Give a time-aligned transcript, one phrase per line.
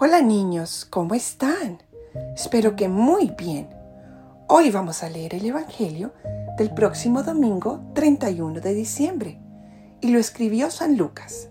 [0.00, 1.82] Hola niños, ¿cómo están?
[2.36, 3.68] Espero que muy bien.
[4.46, 6.12] Hoy vamos a leer el Evangelio
[6.56, 9.40] del próximo domingo 31 de diciembre
[10.00, 11.48] y lo escribió San Lucas.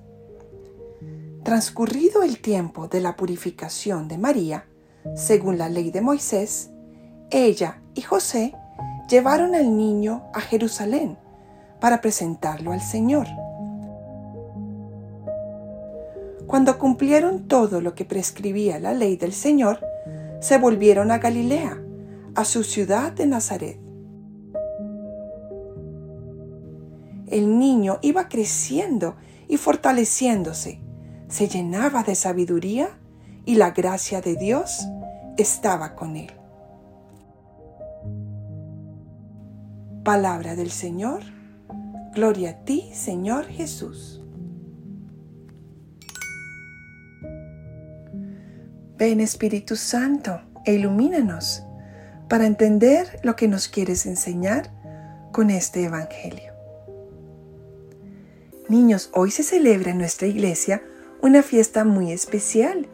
[1.43, 4.65] Transcurrido el tiempo de la purificación de María,
[5.13, 6.69] según la ley de Moisés,
[7.29, 8.53] ella y José
[9.09, 11.17] llevaron al niño a Jerusalén
[11.81, 13.27] para presentarlo al Señor.
[16.47, 19.81] Cuando cumplieron todo lo que prescribía la ley del Señor,
[20.39, 21.81] se volvieron a Galilea,
[22.35, 23.79] a su ciudad de Nazaret.
[27.27, 29.17] El niño iba creciendo
[29.49, 30.79] y fortaleciéndose,
[31.27, 32.97] se llenaba de sabiduría
[33.45, 34.87] y la gracia de Dios
[35.37, 36.31] estaba con él.
[40.05, 41.19] Palabra del Señor.
[42.13, 44.21] Gloria a ti, Señor Jesús.
[48.97, 51.61] Ven Espíritu Santo e ilumínanos
[52.27, 54.71] para entender lo que nos quieres enseñar
[55.31, 56.51] con este Evangelio.
[58.69, 60.81] Niños, hoy se celebra en nuestra iglesia
[61.21, 62.87] una fiesta muy especial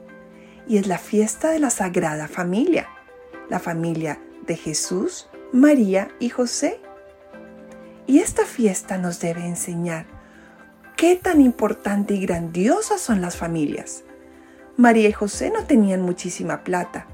[0.67, 2.89] y es la fiesta de la Sagrada Familia,
[3.49, 6.81] la familia de Jesús, María y José.
[8.07, 10.05] Y esta fiesta nos debe enseñar
[10.97, 14.03] qué tan importante y grandiosas son las familias
[14.75, 17.05] María y José no tenían muchísima plata,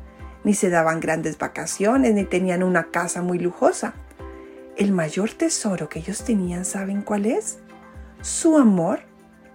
[0.45, 3.93] ni se daban grandes vacaciones, ni tenían una casa muy lujosa.
[4.77, 7.59] El mayor tesoro que ellos tenían, ¿saben cuál es?
[8.21, 9.01] Su amor,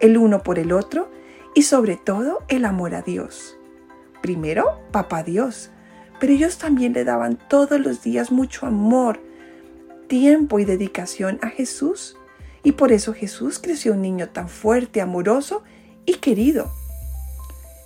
[0.01, 1.11] el uno por el otro,
[1.55, 3.57] y sobre todo el amor a Dios.
[4.21, 5.71] Primero, papá Dios,
[6.21, 9.21] pero ellos también le daban todos los días mucho amor,
[10.09, 12.17] tiempo y dedicación a Jesús.
[12.63, 15.63] Y por eso Jesús creció un niño tan fuerte, amoroso
[16.05, 16.71] y querido.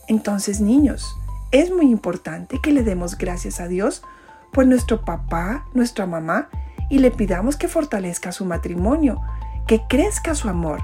[0.09, 1.17] Entonces, niños,
[1.51, 4.03] es muy importante que le demos gracias a Dios
[4.53, 6.49] por nuestro papá, nuestra mamá,
[6.89, 9.21] y le pidamos que fortalezca su matrimonio,
[9.67, 10.81] que crezca su amor.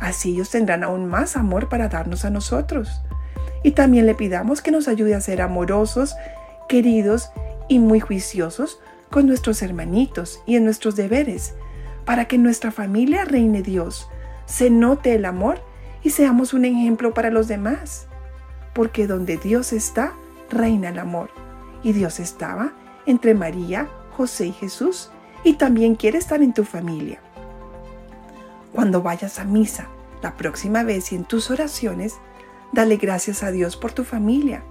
[0.00, 3.00] Así ellos tendrán aún más amor para darnos a nosotros.
[3.62, 6.16] Y también le pidamos que nos ayude a ser amorosos,
[6.68, 7.30] queridos
[7.68, 8.80] y muy juiciosos
[9.10, 11.54] con nuestros hermanitos y en nuestros deberes,
[12.04, 14.08] para que en nuestra familia reine Dios,
[14.46, 15.60] se note el amor
[16.02, 18.06] y seamos un ejemplo para los demás
[18.76, 20.12] porque donde Dios está,
[20.50, 21.30] reina el amor.
[21.82, 22.74] Y Dios estaba
[23.06, 25.10] entre María, José y Jesús,
[25.44, 27.18] y también quiere estar en tu familia.
[28.74, 29.88] Cuando vayas a misa
[30.22, 32.16] la próxima vez y en tus oraciones,
[32.70, 34.62] dale gracias a Dios por tu familia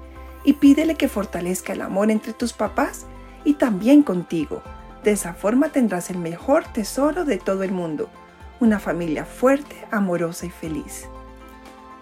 [0.43, 3.07] y pídele que fortalezca el amor entre tus papás
[3.43, 4.61] y también contigo.
[5.03, 8.11] De esa forma tendrás el mejor tesoro de todo el mundo,
[8.59, 11.07] una familia fuerte, amorosa y feliz.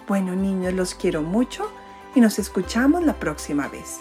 [0.05, 1.71] Bueno niños, los quiero mucho
[2.15, 3.99] y nos escuchamos la próxima vez.